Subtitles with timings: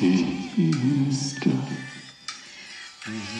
[0.00, 0.72] take me
[3.04, 3.39] mm-hmm.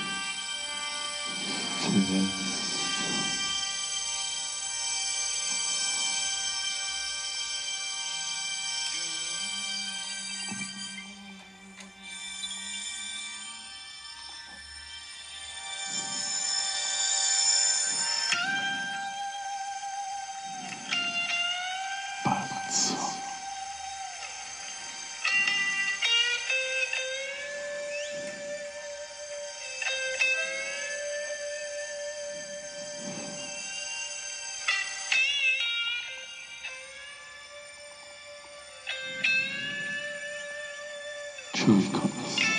[41.53, 42.50] 注意感です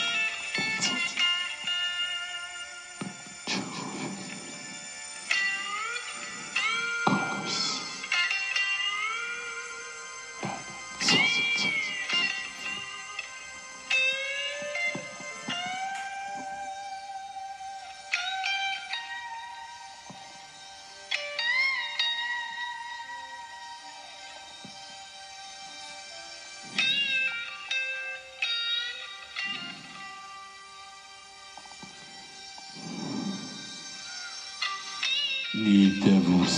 [35.63, 36.57] ni devus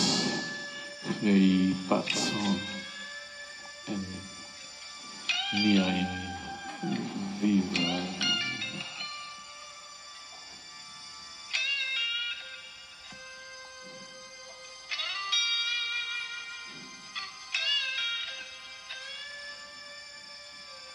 [1.05, 2.59] crei pacon
[3.93, 4.03] en
[5.61, 6.07] niain
[7.41, 8.07] vivain.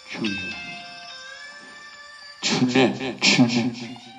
[0.10, 0.56] Чули.
[2.42, 3.16] Чули.
[3.22, 4.19] Чули.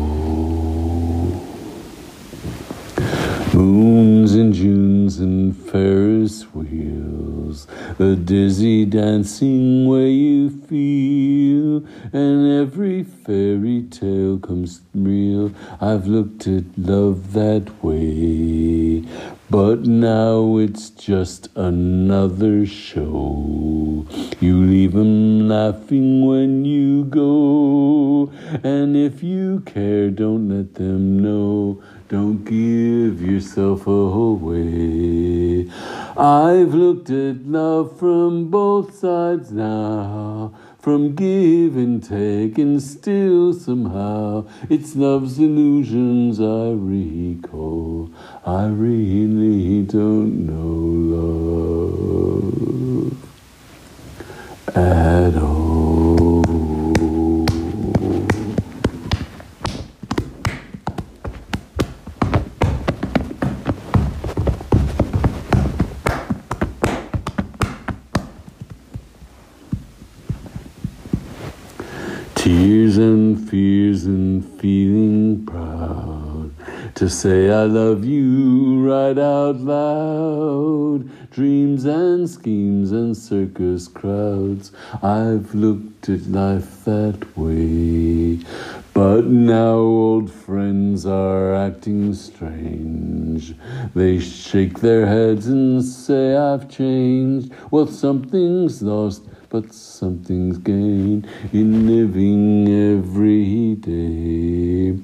[5.21, 11.40] and Ferris wheels, the dizzy dancing way you feel
[12.13, 15.51] and every fairy tale comes real.
[15.79, 19.03] I've looked at love that way,
[19.49, 24.05] but now it's just another show.
[24.39, 28.29] You leave 'em laughing when you go,
[28.63, 31.79] and if you care, don't let them know.
[32.09, 35.69] Don't give yourself away.
[36.17, 40.51] I've looked at love from both sides now,
[40.81, 48.09] from give and take, and still somehow it's love's illusions I recall.
[48.45, 50.81] I really don't know
[54.75, 55.60] love at all.
[73.49, 76.51] Fears and feeling proud
[76.95, 81.09] to say I love you right out loud.
[81.31, 84.71] Dreams and schemes and circus crowds.
[85.01, 88.39] I've looked at life that way.
[88.93, 93.55] But now old friends are acting strange.
[93.95, 97.53] They shake their heads and say I've changed.
[97.71, 102.67] Well, something's lost but something's gained in living
[103.81, 104.97] day.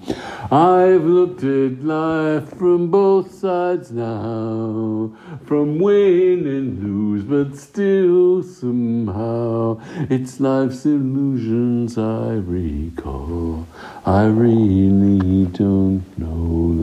[0.52, 5.12] I've looked at life from both sides now,
[5.46, 13.68] from win and lose, but still somehow it's life's illusions I recall.
[14.06, 16.38] I really don't know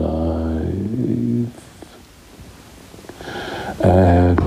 [0.05, 1.65] life.
[3.81, 4.44] At